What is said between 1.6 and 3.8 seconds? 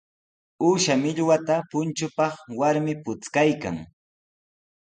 punchupaq warmi puchkaykan.